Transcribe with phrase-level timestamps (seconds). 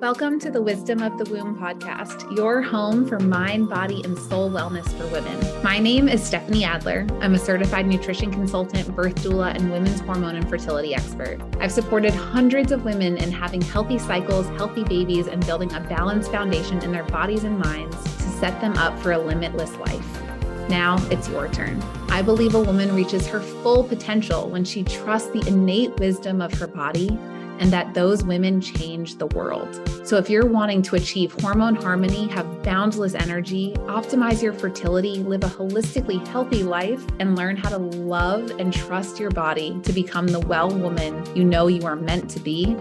[0.00, 4.50] Welcome to the Wisdom of the Womb podcast, your home for mind, body, and soul
[4.50, 5.62] wellness for women.
[5.62, 7.06] My name is Stephanie Adler.
[7.22, 11.38] I'm a certified nutrition consultant, birth doula, and women's hormone and fertility expert.
[11.60, 16.30] I've supported hundreds of women in having healthy cycles, healthy babies, and building a balanced
[16.30, 20.22] foundation in their bodies and minds to set them up for a limitless life.
[20.68, 21.82] Now it's your turn.
[22.10, 26.52] I believe a woman reaches her full potential when she trusts the innate wisdom of
[26.54, 27.18] her body
[27.58, 29.80] and that those women change the world.
[30.04, 35.44] So, if you're wanting to achieve hormone harmony, have boundless energy, optimize your fertility, live
[35.44, 40.28] a holistically healthy life, and learn how to love and trust your body to become
[40.28, 42.76] the well woman you know you are meant to be,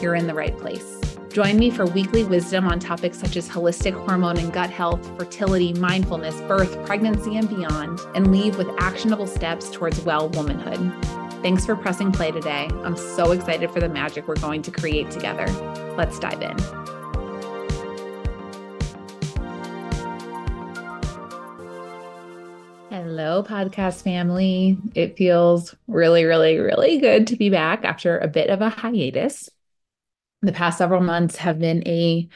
[0.00, 0.98] you're in the right place.
[1.30, 5.72] Join me for weekly wisdom on topics such as holistic hormone and gut health, fertility,
[5.74, 10.78] mindfulness, birth, pregnancy, and beyond, and leave with actionable steps towards well womanhood.
[11.40, 12.68] Thanks for pressing play today.
[12.82, 15.46] I'm so excited for the magic we're going to create together.
[15.96, 16.58] Let's dive in.
[22.90, 24.78] Hello, podcast family.
[24.96, 29.48] It feels really, really, really good to be back after a bit of a hiatus.
[30.42, 32.28] The past several months have been a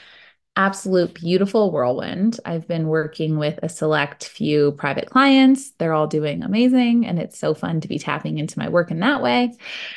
[0.54, 2.38] absolute beautiful whirlwind.
[2.44, 5.70] I've been working with a select few private clients.
[5.72, 9.00] They're all doing amazing, and it's so fun to be tapping into my work in
[9.00, 9.54] that way.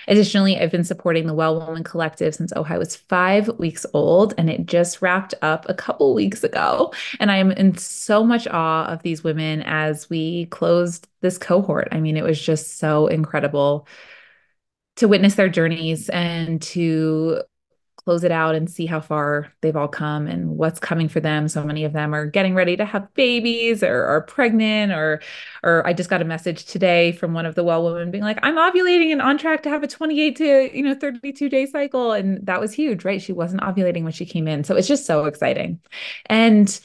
[0.08, 4.50] Additionally, I've been supporting the Well Woman Collective since Ojai was five weeks old, and
[4.50, 6.94] it just wrapped up a couple weeks ago.
[7.20, 11.90] And I am in so much awe of these women as we closed this cohort.
[11.92, 13.88] I mean, it was just so incredible
[14.98, 17.42] to witness their journeys and to
[18.06, 21.48] close it out and see how far they've all come and what's coming for them.
[21.48, 25.22] So many of them are getting ready to have babies or are pregnant or
[25.64, 28.40] or I just got a message today from one of the well women being like,
[28.44, 32.12] I'm ovulating and on track to have a 28 to, you know, 32 day cycle.
[32.12, 33.22] And that was huge, right?
[33.22, 34.64] She wasn't ovulating when she came in.
[34.64, 35.80] So it's just so exciting.
[36.28, 36.80] And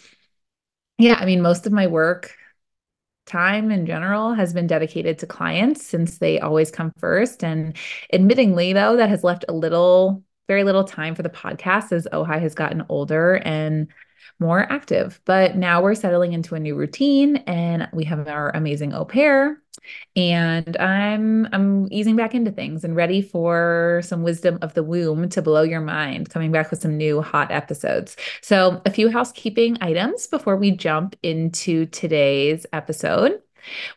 [0.99, 2.35] yeah, I mean, most of my work
[3.27, 7.45] time in general has been dedicated to clients since they always come first.
[7.45, 7.77] And
[8.13, 12.41] admittingly, though, that has left a little very little time for the podcast as Ojai
[12.41, 13.87] has gotten older and
[14.41, 15.21] more active.
[15.25, 19.63] But now we're settling into a new routine and we have our amazing au pair.
[20.17, 25.29] And I'm I'm easing back into things and ready for some wisdom of the womb
[25.29, 28.17] to blow your mind, coming back with some new hot episodes.
[28.43, 33.41] So a few housekeeping items before we jump into today's episode.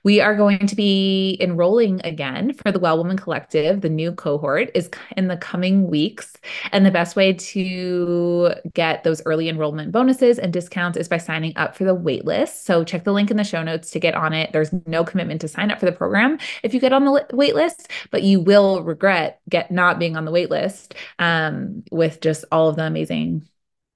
[0.04, 3.82] We are going to be enrolling again for the Well Woman Collective.
[3.82, 6.34] The new cohort is in the coming weeks.
[6.72, 11.54] And the best way to get those early enrollment bonuses and discounts is by signing
[11.56, 12.64] up for the waitlist.
[12.64, 14.52] So check the link in the show notes to get on it.
[14.54, 17.90] There's no commitment to sign up for the program if you get on the waitlist,
[18.12, 22.76] but you will regret get not being on the waitlist um, with just all of
[22.76, 23.48] the amazing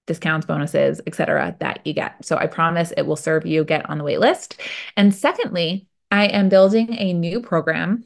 [0.07, 1.55] discounts, bonuses, etc.
[1.59, 2.25] that you get.
[2.25, 3.63] So I promise it will serve you.
[3.63, 4.59] Get on the wait list.
[4.95, 8.05] And secondly, I am building a new program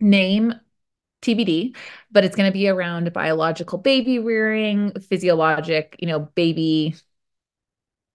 [0.00, 0.54] name
[1.20, 1.76] TBD,
[2.10, 6.96] but it's going to be around biological baby rearing, physiologic, you know, baby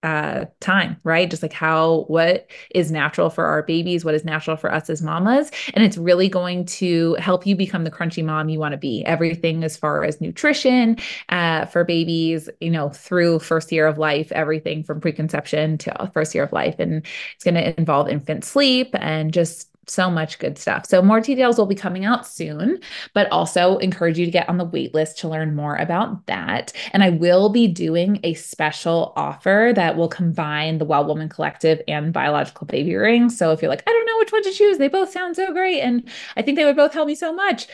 [0.07, 1.29] uh time right?
[1.29, 5.01] Just like how what is natural for our babies what is natural for us as
[5.01, 5.51] mamas.
[5.73, 9.03] And it's really going to help you become the crunchy mom you want to be.
[9.06, 10.97] Everything as far as nutrition
[11.29, 16.34] uh for babies you know through first year of life everything from preconception to first
[16.34, 16.75] year of life.
[16.79, 20.85] And it's going to involve infant sleep and just so much good stuff.
[20.85, 22.79] So more details will be coming out soon,
[23.13, 26.73] but also encourage you to get on the wait list to learn more about that.
[26.93, 31.81] And I will be doing a special offer that will combine the Well Woman Collective
[31.87, 33.29] and biological baby rearing.
[33.29, 35.51] So if you're like, I don't know which one to choose, they both sound so
[35.53, 37.67] great and I think they would both help me so much.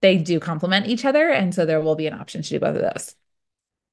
[0.00, 2.76] They do complement each other and so there will be an option to do both
[2.76, 3.14] of those.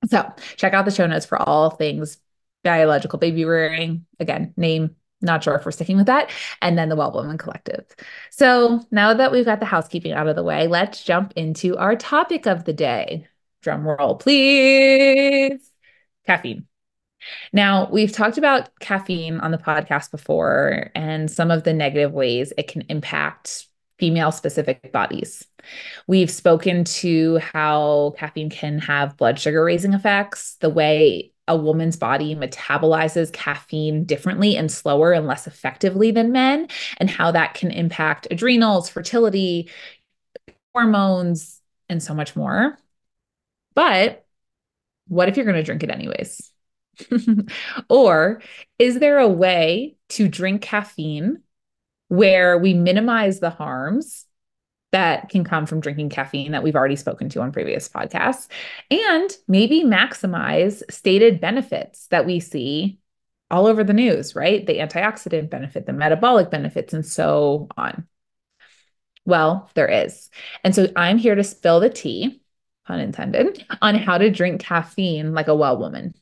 [0.10, 2.20] So, check out the show notes for all things
[2.64, 4.06] biological baby rearing.
[4.20, 6.30] Again, name not sure if we're sticking with that.
[6.62, 7.86] And then the Well Woman Collective.
[8.30, 11.96] So now that we've got the housekeeping out of the way, let's jump into our
[11.96, 13.28] topic of the day.
[13.62, 15.72] Drum roll, please.
[16.26, 16.66] Caffeine.
[17.52, 22.54] Now, we've talked about caffeine on the podcast before and some of the negative ways
[22.58, 23.68] it can impact
[23.98, 25.46] female specific bodies.
[26.08, 31.98] We've spoken to how caffeine can have blood sugar raising effects, the way a woman's
[31.98, 36.68] body metabolizes caffeine differently and slower and less effectively than men,
[36.98, 39.70] and how that can impact adrenals, fertility,
[40.74, 41.60] hormones,
[41.90, 42.78] and so much more.
[43.74, 44.26] But
[45.08, 46.52] what if you're going to drink it anyways?
[47.90, 48.42] or
[48.78, 51.42] is there a way to drink caffeine
[52.10, 54.26] where we minimize the harms
[54.92, 58.48] that can come from drinking caffeine that we've already spoken to on previous podcasts,
[58.90, 63.00] and maybe maximize stated benefits that we see
[63.52, 64.66] all over the news, right?
[64.66, 68.08] The antioxidant benefit, the metabolic benefits, and so on.
[69.26, 70.30] Well, there is.
[70.64, 72.42] And so I'm here to spill the tea,
[72.88, 76.16] pun intended, on how to drink caffeine like a well woman.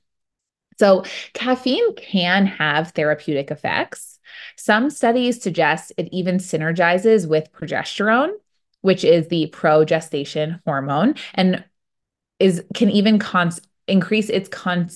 [0.80, 1.04] So,
[1.34, 4.19] caffeine can have therapeutic effects.
[4.58, 8.34] Some studies suggest it even synergizes with progesterone,
[8.88, 11.62] which is the progestation hormone, and
[12.39, 13.19] is can even
[13.88, 14.89] increase its con-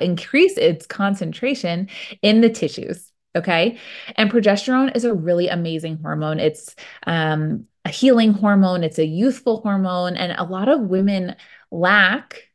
[0.00, 1.88] increase its concentration
[2.22, 3.12] in the tissues.
[3.36, 3.78] Okay.
[4.16, 6.40] And progesterone is a really amazing hormone.
[6.40, 6.74] It's
[7.06, 10.16] um, a healing hormone, it's a youthful hormone.
[10.16, 11.36] And a lot of women
[11.70, 12.48] lack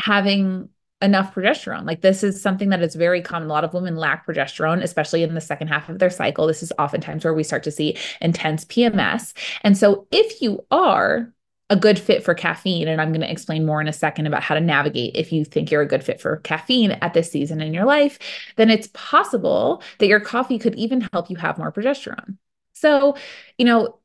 [0.00, 0.70] having
[1.02, 1.84] enough progesterone.
[1.84, 3.48] Like this is something that is very common.
[3.48, 6.46] A lot of women lack progesterone, especially in the second half of their cycle.
[6.46, 9.36] This is oftentimes where we start to see intense PMS.
[9.62, 11.32] And so if you are
[11.70, 14.42] a good fit for caffeine, and I'm going to explain more in a second about
[14.42, 17.62] how to navigate if you think you're a good fit for caffeine at this season
[17.62, 18.18] in your life,
[18.56, 22.36] then it's possible that your coffee could even help you have more progesterone.
[22.74, 23.16] So,
[23.56, 23.98] you know,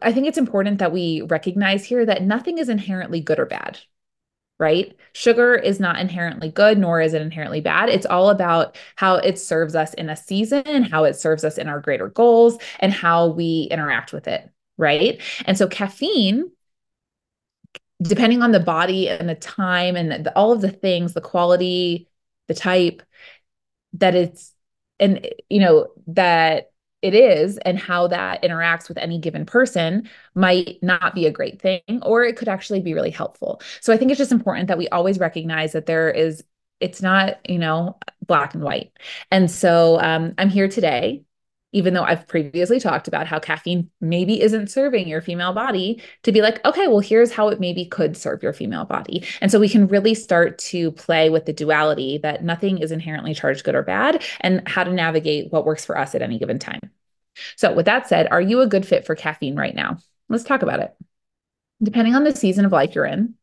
[0.00, 3.78] I think it's important that we recognize here that nothing is inherently good or bad,
[4.60, 4.94] right?
[5.14, 7.88] Sugar is not inherently good, nor is it inherently bad.
[7.88, 11.58] It's all about how it serves us in a season, and how it serves us
[11.58, 15.20] in our greater goals, and how we interact with it, right?
[15.46, 16.52] And so, caffeine,
[18.02, 22.06] depending on the body and the time and the, all of the things, the quality,
[22.46, 23.02] the type,
[23.94, 24.54] that it's,
[24.98, 26.69] and, you know, that
[27.02, 31.60] it is and how that interacts with any given person might not be a great
[31.60, 33.60] thing or it could actually be really helpful.
[33.80, 36.44] So I think it's just important that we always recognize that there is
[36.80, 38.92] it's not, you know, black and white.
[39.30, 41.24] And so um, I'm here today
[41.72, 46.32] even though I've previously talked about how caffeine maybe isn't serving your female body, to
[46.32, 49.24] be like, okay, well, here's how it maybe could serve your female body.
[49.40, 53.34] And so we can really start to play with the duality that nothing is inherently
[53.34, 56.58] charged good or bad and how to navigate what works for us at any given
[56.58, 56.80] time.
[57.56, 59.98] So, with that said, are you a good fit for caffeine right now?
[60.28, 60.94] Let's talk about it.
[61.82, 63.34] Depending on the season of life you're in,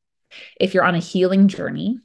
[0.60, 2.00] if you're on a healing journey,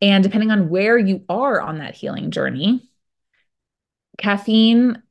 [0.00, 2.88] and depending on where you are on that healing journey,
[4.18, 5.02] caffeine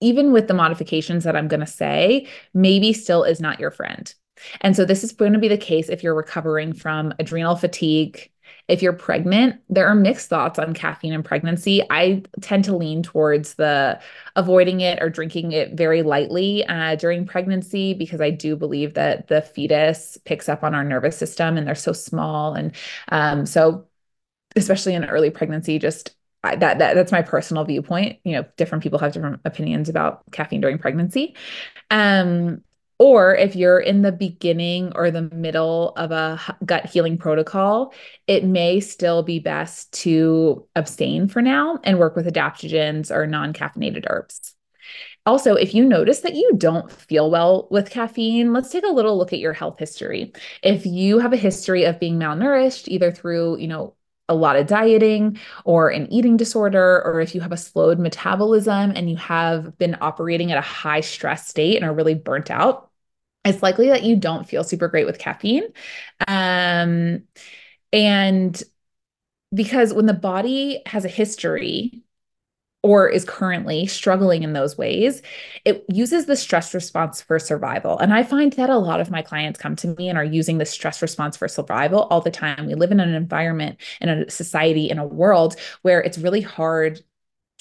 [0.00, 4.12] even with the modifications that I'm going to say, maybe still is not your friend.
[4.60, 8.30] And so this is going to be the case if you're recovering from adrenal fatigue.
[8.68, 11.82] If you're pregnant, there are mixed thoughts on caffeine and pregnancy.
[11.90, 14.00] I tend to lean towards the
[14.36, 19.28] avoiding it or drinking it very lightly uh, during pregnancy because I do believe that
[19.28, 22.54] the fetus picks up on our nervous system and they're so small.
[22.54, 22.72] And
[23.08, 23.86] um, so,
[24.56, 28.18] especially in early pregnancy, just That, that that's my personal viewpoint.
[28.24, 31.36] You know, different people have different opinions about caffeine during pregnancy.
[31.90, 32.62] Um,
[32.98, 37.94] or if you're in the beginning or the middle of a gut healing protocol,
[38.26, 43.54] it may still be best to abstain for now and work with adaptogens or non
[43.54, 44.54] caffeinated herbs.
[45.26, 49.16] Also, if you notice that you don't feel well with caffeine, let's take a little
[49.16, 50.32] look at your health history.
[50.62, 53.94] If you have a history of being malnourished, either through, you know,
[54.30, 58.92] a lot of dieting or an eating disorder, or if you have a slowed metabolism
[58.94, 62.90] and you have been operating at a high stress state and are really burnt out,
[63.44, 65.64] it's likely that you don't feel super great with caffeine.
[66.26, 67.24] Um,
[67.92, 68.62] and
[69.52, 72.02] because when the body has a history
[72.82, 75.20] or is currently struggling in those ways,
[75.64, 77.98] it uses the stress response for survival.
[77.98, 80.58] And I find that a lot of my clients come to me and are using
[80.58, 82.66] the stress response for survival all the time.
[82.66, 87.02] We live in an environment, in a society, in a world where it's really hard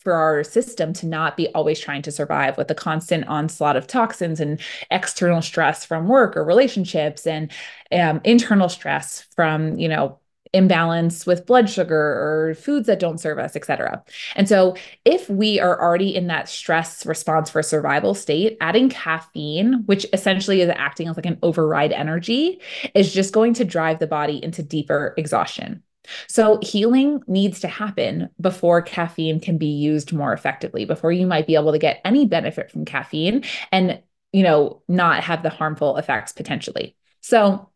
[0.03, 3.85] for our system to not be always trying to survive with the constant onslaught of
[3.85, 4.61] toxins and
[4.91, 7.51] external stress from work or relationships and
[7.91, 10.17] um, internal stress from you know
[10.53, 14.03] imbalance with blood sugar or foods that don't serve us, et cetera.
[14.35, 14.75] And so,
[15.05, 20.61] if we are already in that stress response for survival state, adding caffeine, which essentially
[20.61, 22.61] is acting as like an override energy,
[22.95, 25.83] is just going to drive the body into deeper exhaustion.
[26.27, 31.47] So, healing needs to happen before caffeine can be used more effectively, before you might
[31.47, 34.01] be able to get any benefit from caffeine and,
[34.31, 36.95] you know, not have the harmful effects potentially.
[37.21, 37.69] So,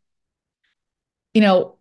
[1.34, 1.78] you know,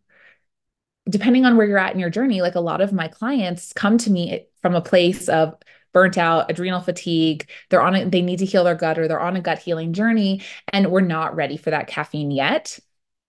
[1.08, 3.98] depending on where you're at in your journey, like a lot of my clients come
[3.98, 5.54] to me from a place of
[5.92, 7.48] burnt out, adrenal fatigue.
[7.68, 9.92] They're on it, they need to heal their gut or they're on a gut healing
[9.92, 10.42] journey
[10.72, 12.78] and we're not ready for that caffeine yet.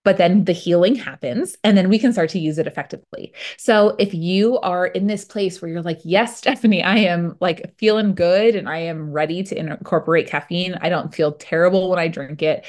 [0.04, 3.32] but then the healing happens and then we can start to use it effectively.
[3.56, 7.74] So if you are in this place where you're like, yes, Stephanie, I am like
[7.78, 10.74] feeling good and I am ready to incorporate caffeine.
[10.80, 12.66] I don't feel terrible when I drink it.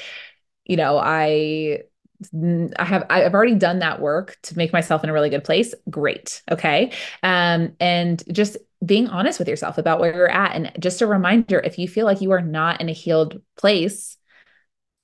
[0.64, 1.82] You know, I
[2.78, 5.74] I have I've already done that work to make myself in a really good place.
[5.90, 6.42] Great.
[6.50, 6.92] Okay.
[7.22, 10.54] Um, and just being honest with yourself about where you're at.
[10.54, 14.16] And just a reminder, if you feel like you are not in a healed place,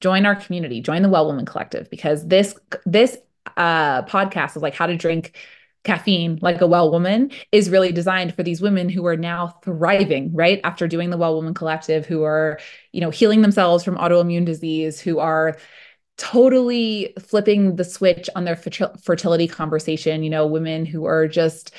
[0.01, 2.55] join our community, join the Well Woman Collective, because this
[2.87, 3.17] this
[3.57, 5.37] uh podcast is like how to drink
[5.85, 10.33] caffeine like a well woman is really designed for these women who are now thriving
[10.33, 12.61] right after doing the well woman collective who are
[12.93, 15.57] you know healing themselves from autoimmune disease who are
[16.23, 21.75] totally flipping the switch on their fertility conversation you know women who are just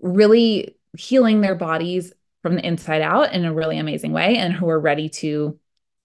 [0.00, 2.10] really healing their bodies
[2.40, 5.58] from the inside out in a really amazing way and who are ready to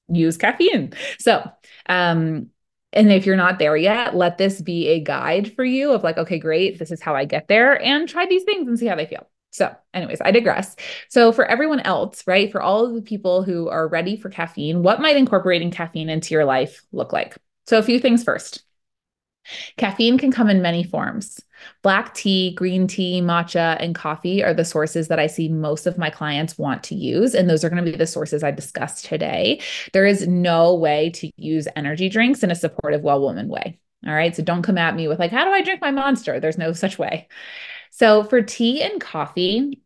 [0.09, 1.50] use caffeine so
[1.88, 2.50] um
[2.91, 6.17] and if you're not there yet, let this be a guide for you of like,
[6.17, 8.95] okay, great, this is how I get there, and try these things and see how
[8.95, 9.29] they feel.
[9.51, 10.75] So, anyways, I digress.
[11.07, 14.81] So, for everyone else, right, for all of the people who are ready for caffeine,
[14.81, 17.38] what might incorporating caffeine into your life look like?
[17.69, 18.63] So, a few things first.
[19.77, 21.39] Caffeine can come in many forms.
[21.83, 25.95] Black tea, green tea, matcha, and coffee are the sources that I see most of
[25.95, 27.35] my clients want to use.
[27.35, 29.61] And those are going to be the sources I discussed today.
[29.93, 33.77] There is no way to use energy drinks in a supportive, well woman way.
[34.03, 34.35] All right.
[34.35, 36.39] So don't come at me with, like, how do I drink my monster?
[36.39, 37.27] There's no such way.
[37.91, 39.79] So for tea and coffee,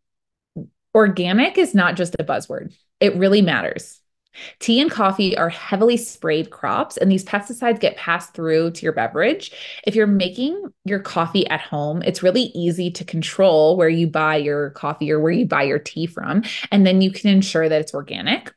[0.94, 4.00] organic is not just a buzzword, it really matters.
[4.58, 8.92] Tea and coffee are heavily sprayed crops, and these pesticides get passed through to your
[8.92, 9.52] beverage.
[9.86, 14.36] If you're making your coffee at home, it's really easy to control where you buy
[14.36, 17.80] your coffee or where you buy your tea from, and then you can ensure that
[17.80, 18.52] it's organic.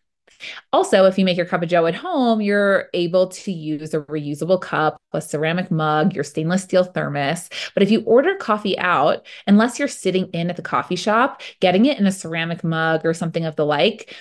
[0.72, 4.02] Also, if you make your cup of joe at home, you're able to use a
[4.02, 7.50] reusable cup, a ceramic mug, your stainless steel thermos.
[7.74, 11.86] But if you order coffee out, unless you're sitting in at the coffee shop, getting
[11.86, 14.16] it in a ceramic mug or something of the like,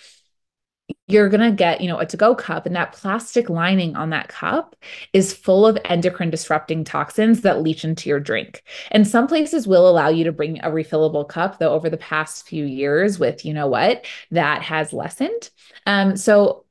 [1.08, 4.10] you're going to get, you know, a to go cup, and that plastic lining on
[4.10, 4.76] that cup
[5.12, 8.62] is full of endocrine disrupting toxins that leach into your drink.
[8.90, 12.46] And some places will allow you to bring a refillable cup, though, over the past
[12.46, 15.50] few years, with you know what, that has lessened.
[15.86, 16.65] Um, so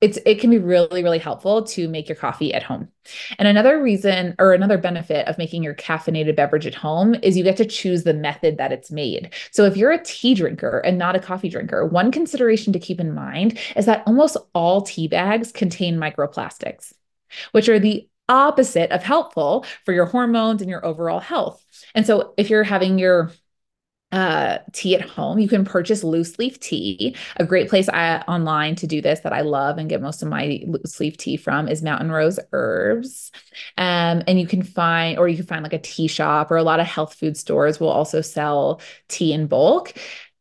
[0.00, 2.88] it's it can be really really helpful to make your coffee at home.
[3.38, 7.44] And another reason or another benefit of making your caffeinated beverage at home is you
[7.44, 9.32] get to choose the method that it's made.
[9.50, 13.00] So if you're a tea drinker and not a coffee drinker one consideration to keep
[13.00, 16.92] in mind is that almost all tea bags contain microplastics
[17.52, 21.64] which are the opposite of helpful for your hormones and your overall health.
[21.94, 23.32] And so if you're having your
[24.10, 25.38] uh, tea at home.
[25.38, 27.14] You can purchase loose leaf tea.
[27.36, 30.28] A great place I, online to do this that I love and get most of
[30.28, 33.30] my loose leaf tea from is Mountain Rose Herbs.
[33.76, 36.62] Um, and you can find, or you can find like a tea shop or a
[36.62, 39.92] lot of health food stores will also sell tea in bulk.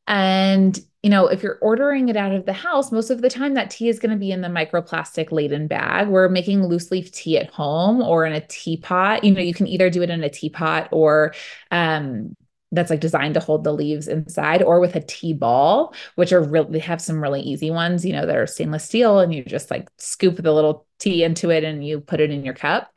[0.07, 3.53] And you know, if you're ordering it out of the house, most of the time
[3.53, 6.07] that tea is going to be in the microplastic laden bag.
[6.07, 9.23] We're making loose leaf tea at home or in a teapot.
[9.23, 11.33] You know, you can either do it in a teapot or
[11.71, 12.35] um,
[12.71, 16.41] that's like designed to hold the leaves inside or with a tea ball which are
[16.41, 19.43] really they have some really easy ones you know that are stainless steel and you
[19.43, 22.91] just like scoop the little tea into it and you put it in your cup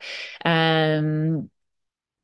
[0.45, 1.49] um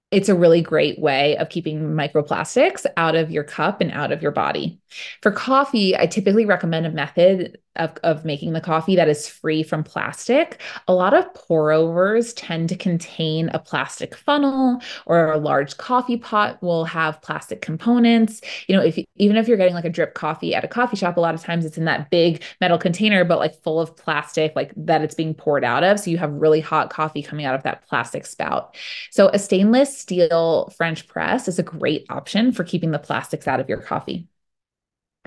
[0.10, 4.22] it's a really great way of keeping microplastics out of your cup and out of
[4.22, 4.80] your body.
[5.22, 9.64] For coffee, I typically recommend a method of, of making the coffee that is free
[9.64, 10.60] from plastic.
[10.88, 16.18] A lot of pour overs tend to contain a plastic funnel or a large coffee
[16.18, 18.42] pot will have plastic components.
[18.68, 21.18] You know, if even if you're getting like a drip coffee at a coffee shop,
[21.18, 24.56] a lot of times it's in that big metal container, but like full of plastic,
[24.56, 26.00] like that it's being poured out of.
[26.00, 28.76] So you have really hot coffee coming out of that plastic spout.
[29.12, 33.60] So a stainless steel French press is a great option for keeping the plastics out
[33.60, 34.28] of your coffee.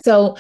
[0.03, 0.37] So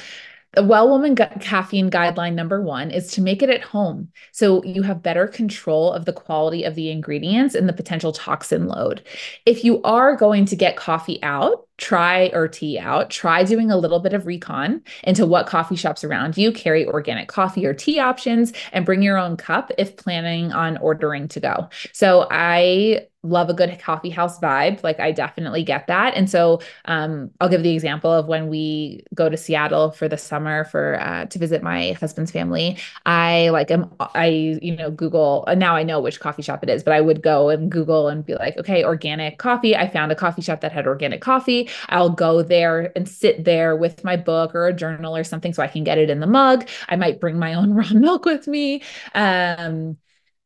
[0.54, 4.82] the Well Woman caffeine guideline number one is to make it at home so you
[4.82, 9.04] have better control of the quality of the ingredients and the potential toxin load.
[9.46, 13.76] If you are going to get coffee out, try or tea out, try doing a
[13.76, 17.98] little bit of recon into what coffee shops around you carry organic coffee or tea
[17.98, 21.68] options and bring your own cup if planning on ordering to go.
[21.92, 24.82] So I love a good coffee house vibe.
[24.82, 26.14] Like I definitely get that.
[26.16, 30.16] And so um, I'll give the example of when we go to Seattle for the
[30.16, 32.78] summer for uh, to visit my husband's family.
[33.04, 36.82] I like am I you know Google now I know which coffee shop it is,
[36.82, 39.76] but I would go and Google and be like, okay, organic coffee.
[39.76, 41.68] I found a coffee shop that had organic coffee.
[41.88, 45.62] I'll go there and sit there with my book or a journal or something so
[45.62, 46.68] I can get it in the mug.
[46.88, 48.82] I might bring my own raw milk with me.
[49.14, 49.96] Um,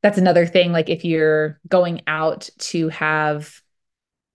[0.03, 0.73] that's another thing.
[0.73, 3.61] Like if you're going out to have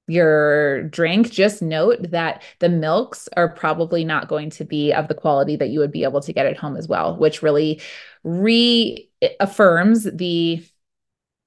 [0.08, 5.14] your drink, just note that the milks are probably not going to be of the
[5.14, 7.82] quality that you would be able to get at home as well, which really
[8.24, 10.66] reaffirms the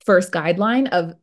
[0.04, 1.14] first guideline of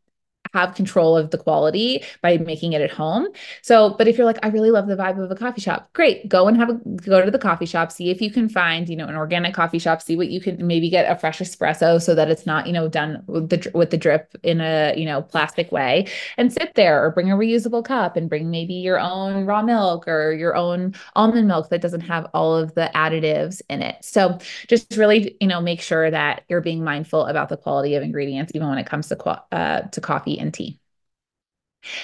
[0.54, 3.28] have control of the quality by making it at home.
[3.62, 6.28] So, but if you're like, I really love the vibe of a coffee shop, great.
[6.28, 8.96] Go and have a go to the coffee shop, see if you can find, you
[8.96, 12.16] know, an organic coffee shop, see what you can maybe get a fresh espresso so
[12.16, 15.22] that it's not, you know, done with the with the drip in a, you know,
[15.22, 19.46] plastic way and sit there or bring a reusable cup and bring maybe your own
[19.46, 23.82] raw milk or your own almond milk that doesn't have all of the additives in
[23.82, 23.98] it.
[24.04, 24.38] So,
[24.68, 28.52] just really, you know, make sure that you're being mindful about the quality of ingredients
[28.56, 29.20] even when it comes to
[29.52, 30.80] uh, to coffee and tea.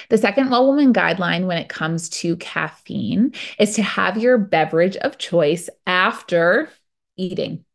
[0.10, 4.96] The second well woman guideline when it comes to caffeine is to have your beverage
[4.98, 6.70] of choice after
[7.18, 7.66] eating.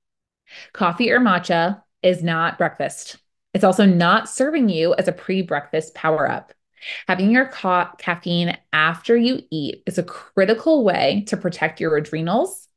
[0.72, 3.18] Coffee or matcha is not breakfast.
[3.52, 6.52] It's also not serving you as a pre breakfast power up.
[7.08, 12.68] Having your ca- caffeine after you eat is a critical way to protect your adrenals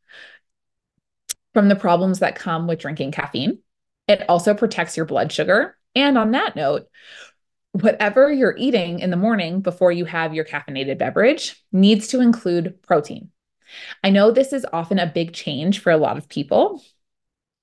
[1.53, 3.59] from the problems that come with drinking caffeine.
[4.07, 5.77] It also protects your blood sugar.
[5.95, 6.87] And on that note,
[7.73, 12.81] whatever you're eating in the morning before you have your caffeinated beverage needs to include
[12.83, 13.29] protein.
[14.03, 16.83] I know this is often a big change for a lot of people.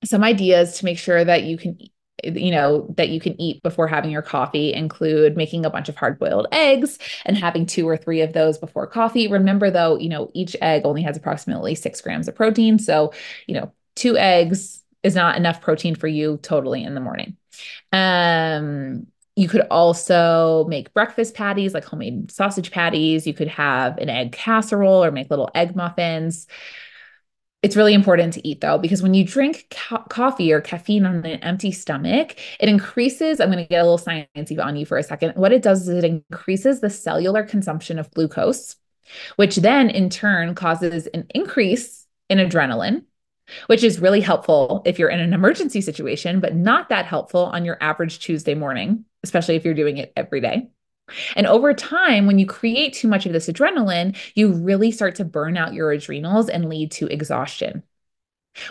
[0.04, 1.78] Some ideas to make sure that you can
[2.22, 5.96] you know that you can eat before having your coffee include making a bunch of
[5.96, 10.08] hard boiled eggs and having two or three of those before coffee remember though you
[10.10, 13.12] know each egg only has approximately 6 grams of protein so
[13.46, 17.38] you know two eggs is not enough protein for you totally in the morning
[17.92, 19.06] um
[19.40, 23.26] you could also make breakfast patties, like homemade sausage patties.
[23.26, 26.46] You could have an egg casserole or make little egg muffins.
[27.62, 29.74] It's really important to eat though, because when you drink
[30.10, 33.40] coffee or caffeine on an empty stomach, it increases.
[33.40, 35.32] I'm going to get a little sciencey on you for a second.
[35.36, 38.76] What it does is it increases the cellular consumption of glucose,
[39.36, 43.04] which then in turn causes an increase in adrenaline,
[43.68, 47.64] which is really helpful if you're in an emergency situation, but not that helpful on
[47.64, 50.68] your average Tuesday morning especially if you're doing it every day.
[51.34, 55.24] And over time, when you create too much of this adrenaline, you really start to
[55.24, 57.82] burn out your adrenals and lead to exhaustion,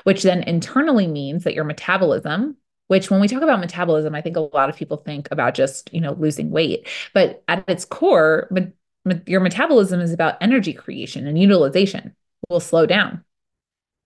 [0.04, 2.56] which then internally means that your metabolism,
[2.88, 5.94] which when we talk about metabolism, I think a lot of people think about just,
[5.94, 8.50] you know, losing weight, but at its core,
[9.26, 12.16] your metabolism is about energy creation and utilization
[12.50, 13.24] will slow down.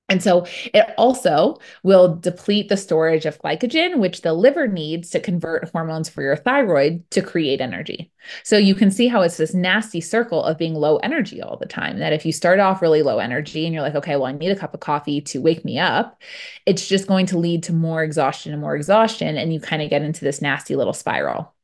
[0.09, 5.19] And so it also will deplete the storage of glycogen, which the liver needs to
[5.19, 8.11] convert hormones for your thyroid to create energy.
[8.43, 11.65] So you can see how it's this nasty circle of being low energy all the
[11.65, 11.99] time.
[11.99, 14.51] That if you start off really low energy and you're like, okay, well, I need
[14.51, 16.21] a cup of coffee to wake me up,
[16.65, 19.37] it's just going to lead to more exhaustion and more exhaustion.
[19.37, 21.55] And you kind of get into this nasty little spiral.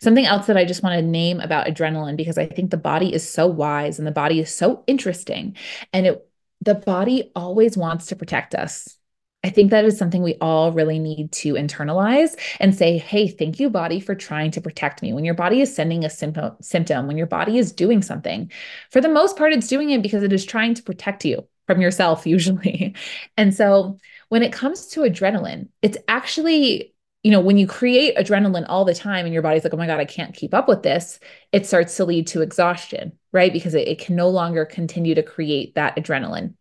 [0.00, 3.14] Something else that I just want to name about adrenaline, because I think the body
[3.14, 5.56] is so wise and the body is so interesting.
[5.92, 6.28] And it
[6.66, 8.98] the body always wants to protect us.
[9.44, 13.60] I think that is something we all really need to internalize and say, hey, thank
[13.60, 15.12] you, body, for trying to protect me.
[15.12, 18.50] When your body is sending a symptom, symptom, when your body is doing something,
[18.90, 21.80] for the most part, it's doing it because it is trying to protect you from
[21.80, 22.96] yourself, usually.
[23.36, 23.98] And so
[24.28, 26.92] when it comes to adrenaline, it's actually
[27.26, 29.88] you know, when you create adrenaline all the time and your body's like, oh my
[29.88, 31.18] God, I can't keep up with this,
[31.50, 33.52] it starts to lead to exhaustion, right?
[33.52, 36.54] Because it, it can no longer continue to create that adrenaline.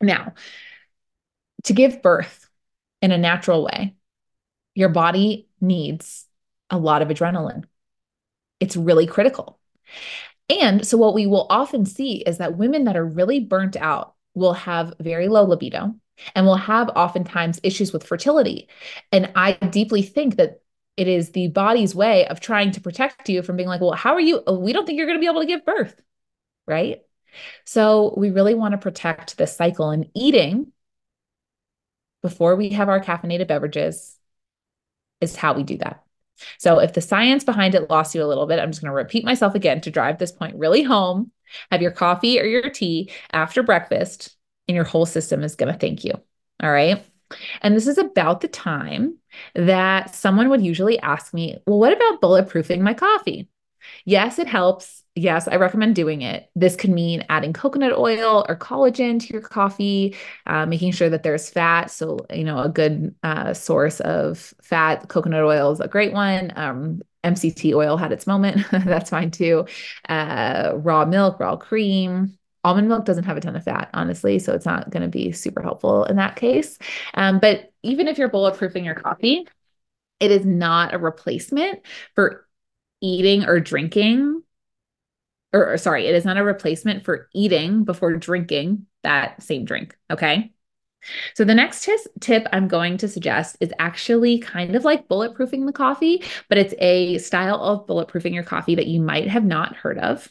[0.00, 0.34] Now,
[1.62, 2.50] to give birth
[3.00, 3.94] in a natural way,
[4.74, 6.26] your body needs
[6.70, 7.62] a lot of adrenaline.
[8.58, 9.60] It's really critical.
[10.48, 14.14] And so, what we will often see is that women that are really burnt out
[14.34, 15.94] will have very low libido
[16.34, 18.68] and will have oftentimes issues with fertility.
[19.12, 20.60] And I deeply think that
[20.96, 24.12] it is the body's way of trying to protect you from being like, well, how
[24.12, 24.42] are you?
[24.46, 26.00] Oh, we don't think you're going to be able to give birth.
[26.66, 27.02] Right.
[27.64, 30.72] So we really want to protect this cycle and eating
[32.22, 34.16] before we have our caffeinated beverages
[35.20, 36.04] is how we do that.
[36.58, 38.94] So if the science behind it lost you a little bit, I'm just going to
[38.94, 41.32] repeat myself again to drive this point really home.
[41.70, 44.36] Have your coffee or your tea after breakfast
[44.70, 46.12] and your whole system is going to thank you.
[46.62, 47.04] All right.
[47.62, 49.18] And this is about the time
[49.54, 53.48] that someone would usually ask me, well, what about bulletproofing my coffee?
[54.04, 55.02] Yes, it helps.
[55.14, 56.50] Yes, I recommend doing it.
[56.54, 61.22] This could mean adding coconut oil or collagen to your coffee, uh, making sure that
[61.22, 61.90] there's fat.
[61.90, 66.52] So, you know, a good uh, source of fat, coconut oil is a great one.
[66.56, 68.66] Um, MCT oil had its moment.
[68.72, 69.66] That's fine too.
[70.08, 74.52] Uh, raw milk, raw cream, almond milk doesn't have a ton of fat, honestly, so
[74.54, 76.78] it's not going to be super helpful in that case.
[77.14, 79.46] Um, but even if you're bulletproofing your coffee,
[80.18, 81.80] it is not a replacement
[82.14, 82.46] for
[83.00, 84.42] eating or drinking
[85.52, 89.96] or, or sorry, it is not a replacement for eating before drinking that same drink.
[90.10, 90.52] Okay.
[91.34, 95.66] So the next t- tip I'm going to suggest is actually kind of like bulletproofing
[95.66, 99.76] the coffee, but it's a style of bulletproofing your coffee that you might have not
[99.76, 100.28] heard of.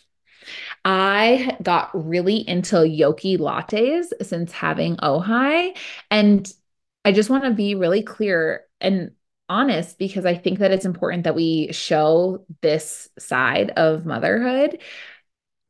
[0.86, 5.78] I got really into yoki lattes since having Ojai.
[6.10, 6.52] And
[7.06, 9.12] I just want to be really clear and
[9.48, 14.80] honest because I think that it's important that we show this side of motherhood.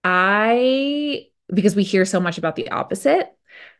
[0.03, 3.33] I, because we hear so much about the opposite,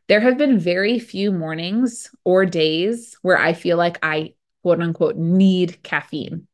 [0.07, 4.33] there have been very few mornings or days where I feel like I
[4.63, 6.47] quote unquote need caffeine.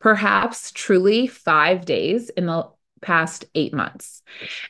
[0.00, 2.68] Perhaps truly five days in the
[3.02, 4.22] past eight months.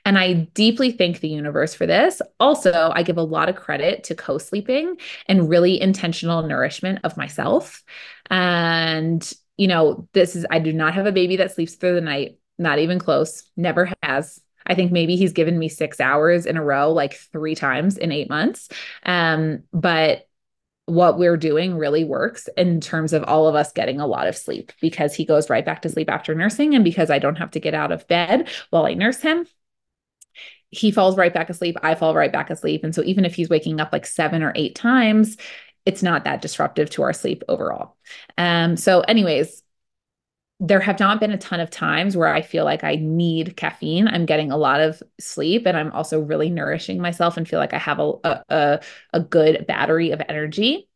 [0.05, 2.21] And I deeply thank the universe for this.
[2.41, 7.17] Also, I give a lot of credit to co sleeping and really intentional nourishment of
[7.17, 7.83] myself.
[8.31, 12.01] And, you know, this is, I do not have a baby that sleeps through the
[12.01, 14.41] night, not even close, never has.
[14.67, 18.11] I think maybe he's given me six hours in a row, like three times in
[18.11, 18.69] eight months.
[19.05, 20.27] Um, but
[20.87, 24.37] what we're doing really works in terms of all of us getting a lot of
[24.37, 26.75] sleep because he goes right back to sleep after nursing.
[26.75, 29.47] And because I don't have to get out of bed while I nurse him,
[30.71, 31.77] he falls right back asleep.
[31.83, 32.85] I fall right back asleep.
[32.85, 35.37] And so even if he's waking up like seven or eight times,
[35.85, 37.97] it's not that disruptive to our sleep overall.
[38.39, 39.63] Um, so, anyways,
[40.59, 44.09] there have not been a ton of times where I feel like I need caffeine.
[44.09, 47.75] I'm getting a lot of sleep and I'm also really nourishing myself and feel like
[47.75, 48.13] I have a,
[48.49, 48.81] a,
[49.13, 50.89] a good battery of energy.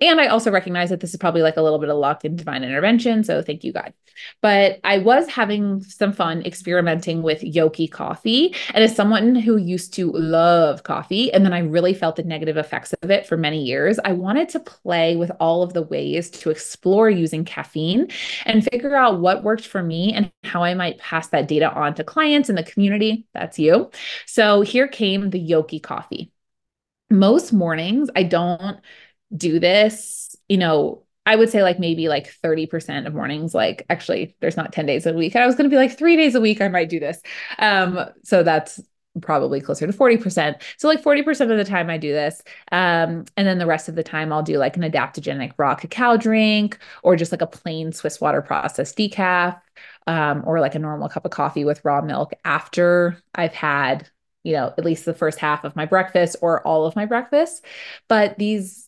[0.00, 2.36] And I also recognize that this is probably like a little bit of luck and
[2.36, 3.24] divine intervention.
[3.24, 3.94] So thank you, God.
[4.42, 8.54] But I was having some fun experimenting with Yoki coffee.
[8.74, 12.58] And as someone who used to love coffee, and then I really felt the negative
[12.58, 16.28] effects of it for many years, I wanted to play with all of the ways
[16.30, 18.08] to explore using caffeine
[18.44, 21.94] and figure out what worked for me and how I might pass that data on
[21.94, 23.26] to clients in the community.
[23.32, 23.90] That's you.
[24.26, 26.30] So here came the Yoki coffee.
[27.08, 28.78] Most mornings, I don't
[29.34, 34.36] do this, you know, I would say like maybe like 30% of mornings, like actually
[34.40, 35.34] there's not 10 days a week.
[35.34, 37.20] I was going to be like three days a week, I might do this.
[37.58, 38.80] Um, so that's
[39.20, 40.62] probably closer to 40%.
[40.76, 42.42] So like 40% of the time I do this.
[42.70, 46.16] Um, and then the rest of the time I'll do like an adaptogenic raw cacao
[46.16, 49.60] drink or just like a plain Swiss water processed decaf
[50.06, 54.08] um, or like a normal cup of coffee with raw milk after I've had,
[54.44, 57.64] you know, at least the first half of my breakfast or all of my breakfast.
[58.08, 58.85] But these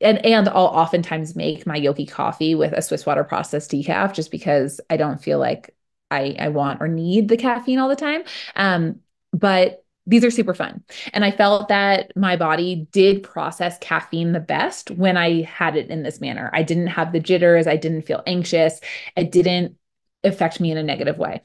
[0.00, 4.30] and and I'll oftentimes make my Yoki coffee with a Swiss water processed decaf just
[4.30, 5.74] because I don't feel like
[6.10, 8.22] I I want or need the caffeine all the time.
[8.56, 9.00] Um,
[9.32, 10.82] but these are super fun.
[11.12, 15.90] And I felt that my body did process caffeine the best when I had it
[15.90, 16.50] in this manner.
[16.54, 18.80] I didn't have the jitters, I didn't feel anxious,
[19.16, 19.76] it didn't
[20.24, 21.42] affect me in a negative way.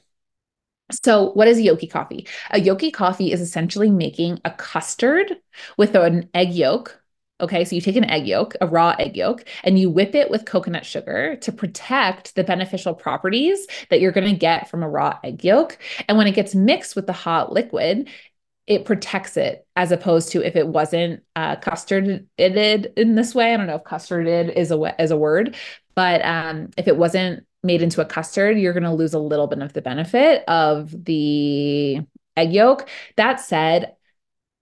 [1.02, 2.26] So, what is Yoki coffee?
[2.50, 5.36] A Yoki coffee is essentially making a custard
[5.76, 7.02] with an egg yolk
[7.40, 10.30] Okay, so you take an egg yolk, a raw egg yolk, and you whip it
[10.30, 14.88] with coconut sugar to protect the beneficial properties that you're going to get from a
[14.88, 15.78] raw egg yolk.
[16.08, 18.08] And when it gets mixed with the hot liquid,
[18.66, 23.52] it protects it as opposed to if it wasn't uh, custarded in this way.
[23.52, 25.56] I don't know if custarded is a is a word,
[25.94, 29.48] but um, if it wasn't made into a custard, you're going to lose a little
[29.48, 32.00] bit of the benefit of the
[32.36, 32.88] egg yolk.
[33.16, 33.96] That said,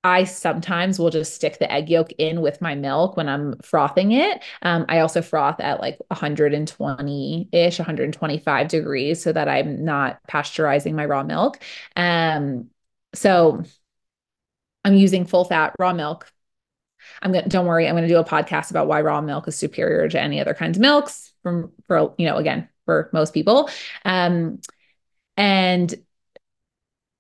[0.05, 4.13] I sometimes will just stick the egg yolk in with my milk when I'm frothing
[4.13, 4.43] it.
[4.63, 10.95] Um, I also froth at like 120 ish, 125 degrees so that I'm not pasteurizing
[10.95, 11.63] my raw milk.
[11.95, 12.71] Um,
[13.15, 13.63] so
[14.85, 16.33] I'm using full fat raw milk.
[17.21, 20.09] I'm gonna don't worry, I'm gonna do a podcast about why raw milk is superior
[20.09, 23.71] to any other kinds of milks from for you know, again, for most people.
[24.05, 24.61] Um,
[25.37, 25.95] and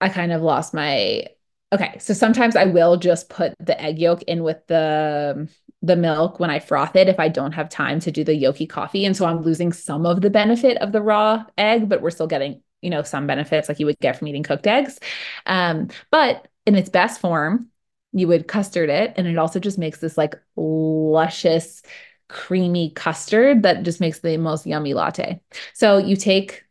[0.01, 1.27] I kind of lost my
[1.73, 5.49] Okay, so sometimes I will just put the egg yolk in with the
[5.85, 8.69] the milk when I froth it if I don't have time to do the Yoki
[8.69, 12.11] coffee, and so I'm losing some of the benefit of the raw egg, but we're
[12.11, 15.01] still getting you know some benefits like you would get from eating cooked eggs.
[15.47, 17.69] Um, but in its best form,
[18.13, 21.83] you would custard it, and it also just makes this like luscious,
[22.29, 25.41] creamy custard that just makes the most yummy latte.
[25.73, 26.65] So you take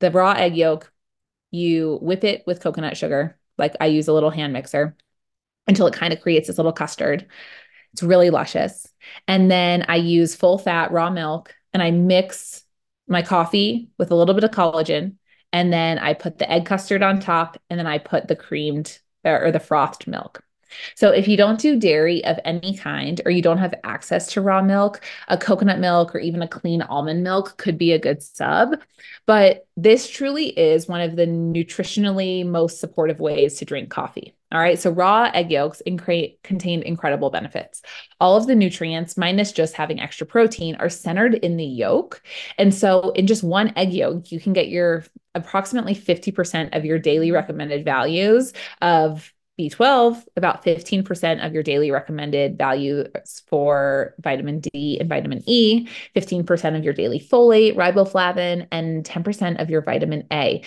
[0.00, 0.92] the raw egg yolk,
[1.52, 4.96] you whip it with coconut sugar like I use a little hand mixer
[5.66, 7.26] until it kind of creates this little custard.
[7.92, 8.86] It's really luscious.
[9.28, 12.64] And then I use full fat raw milk and I mix
[13.06, 15.14] my coffee with a little bit of collagen.
[15.52, 18.98] And then I put the egg custard on top and then I put the creamed
[19.24, 20.42] or the frothed milk.
[20.94, 24.40] So, if you don't do dairy of any kind or you don't have access to
[24.40, 28.22] raw milk, a coconut milk or even a clean almond milk could be a good
[28.22, 28.80] sub.
[29.26, 34.34] But this truly is one of the nutritionally most supportive ways to drink coffee.
[34.52, 34.78] All right.
[34.78, 37.80] So raw egg yolks contain incredible benefits.
[38.20, 42.22] All of the nutrients, minus just having extra protein, are centered in the yolk.
[42.58, 45.04] And so in just one egg yolk, you can get your
[45.34, 52.56] approximately 50% of your daily recommended values of B12, about 15% of your daily recommended
[52.56, 59.60] values for vitamin D and vitamin E, 15% of your daily folate, riboflavin, and 10%
[59.60, 60.62] of your vitamin A.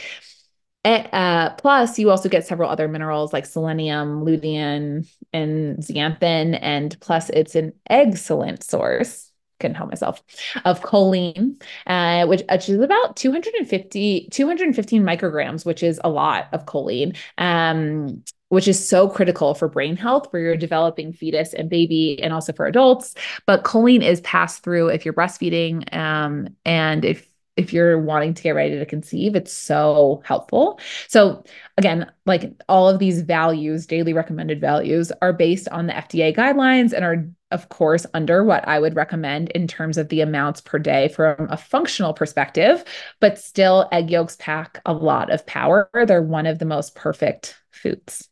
[0.86, 6.58] Uh, plus, you also get several other minerals like selenium, lutein, and zeaxanthin.
[6.62, 10.22] And plus, it's an excellent source couldn't help myself
[10.66, 16.66] of choline uh, which, which is about 250 215 micrograms which is a lot of
[16.66, 22.22] choline um, which is so critical for brain health for your developing fetus and baby
[22.22, 27.30] and also for adults but choline is passed through if you're breastfeeding um, and if
[27.56, 30.80] if you're wanting to get ready to conceive, it's so helpful.
[31.08, 31.44] So,
[31.78, 36.92] again, like all of these values, daily recommended values, are based on the FDA guidelines
[36.92, 40.80] and are, of course, under what I would recommend in terms of the amounts per
[40.80, 42.84] day from a functional perspective.
[43.22, 45.90] But still, egg yolks pack a lot of power.
[45.94, 48.30] They're one of the most perfect foods.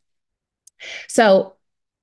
[1.08, 1.54] So,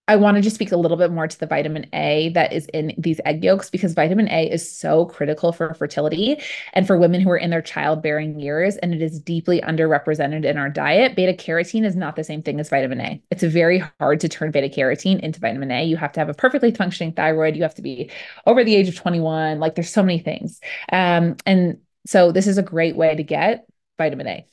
[0.07, 2.65] I want to just speak a little bit more to the vitamin A that is
[2.73, 6.41] in these egg yolks because vitamin A is so critical for fertility
[6.73, 10.57] and for women who are in their childbearing years, and it is deeply underrepresented in
[10.57, 11.15] our diet.
[11.15, 13.23] Beta carotene is not the same thing as vitamin A.
[13.31, 15.85] It's very hard to turn beta carotene into vitamin A.
[15.85, 18.09] You have to have a perfectly functioning thyroid, you have to be
[18.45, 19.59] over the age of 21.
[19.59, 20.59] Like, there's so many things.
[20.91, 23.65] Um, and so, this is a great way to get
[23.97, 24.45] vitamin A.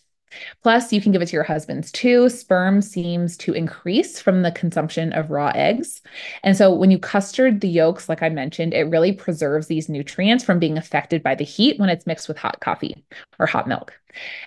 [0.63, 2.29] Plus, you can give it to your husbands too.
[2.29, 6.01] Sperm seems to increase from the consumption of raw eggs.
[6.43, 10.45] And so, when you custard the yolks, like I mentioned, it really preserves these nutrients
[10.45, 13.05] from being affected by the heat when it's mixed with hot coffee
[13.39, 13.93] or hot milk.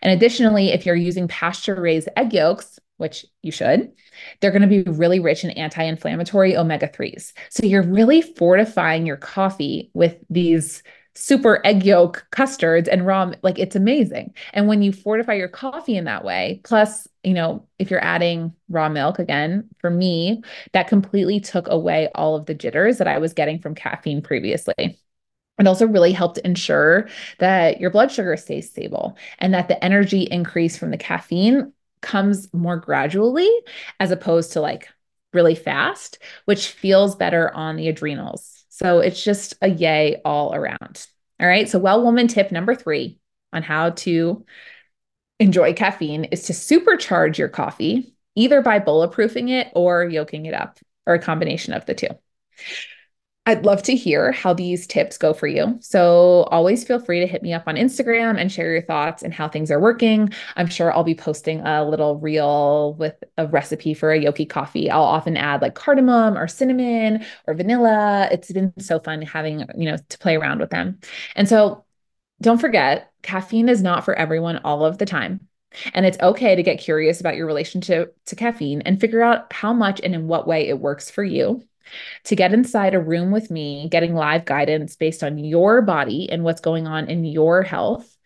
[0.02, 3.92] And additionally, if you're using pasture raised egg yolks, which you should,
[4.40, 7.34] they're going to be really rich in anti inflammatory omega 3s.
[7.50, 13.60] So, you're really fortifying your coffee with these super egg yolk custards and raw like
[13.60, 14.34] it's amazing.
[14.54, 18.54] And when you fortify your coffee in that way plus you know if you're adding
[18.70, 20.42] raw milk again for me
[20.74, 25.00] that completely took away all of the jitters that i was getting from caffeine previously.
[25.60, 30.24] It also really helped ensure that your blood sugar stays stable and that the energy
[30.24, 31.72] increase from the caffeine
[32.02, 33.50] comes more gradually
[34.00, 34.88] as opposed to like
[35.34, 41.06] really fast which feels better on the adrenals so it's just a yay all around.
[41.40, 41.70] All right.
[41.70, 43.20] So, well, woman tip number three
[43.54, 44.46] on how to
[45.40, 50.80] enjoy caffeine is to supercharge your coffee either by bulletproofing it or yoking it up
[51.06, 52.08] or a combination of the two.
[53.48, 55.78] I'd love to hear how these tips go for you.
[55.82, 59.34] So always feel free to hit me up on Instagram and share your thoughts and
[59.34, 60.30] how things are working.
[60.58, 64.92] I'm sure I'll be posting a little reel with a recipe for a Yoki coffee.
[64.92, 68.30] I'll often add like cardamom or cinnamon or vanilla.
[68.32, 71.00] It's been so fun having, you know, to play around with them.
[71.36, 71.84] And so
[72.42, 75.48] don't forget, caffeine is not for everyone all of the time.
[75.96, 79.74] And it's okay to get curious about your relationship to caffeine and figure out how
[79.74, 81.64] much and in what way it works for you
[82.26, 86.44] to get inside a room with me, getting live guidance based on your body and
[86.44, 88.18] what's going on in your health,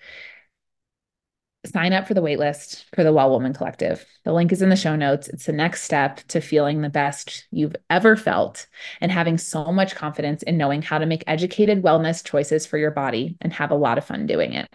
[1.65, 4.05] sign up for the waitlist for the Well Woman Collective.
[4.23, 5.27] The link is in the show notes.
[5.27, 8.67] It's the next step to feeling the best you've ever felt
[9.01, 12.91] and having so much confidence in knowing how to make educated wellness choices for your
[12.91, 14.67] body and have a lot of fun doing it.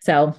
[0.00, 0.34] So,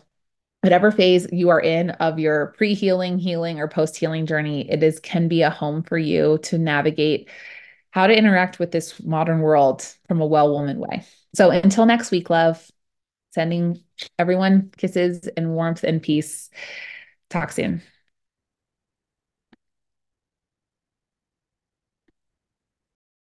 [0.62, 5.28] whatever phase you are in of your pre-healing, healing or post-healing journey, it is can
[5.28, 7.30] be a home for you to navigate
[7.94, 11.06] how to interact with this modern world from a well woman way.
[11.36, 12.68] So until next week, love,
[13.36, 13.84] sending
[14.18, 16.50] everyone kisses and warmth and peace.
[17.30, 17.84] Talk soon.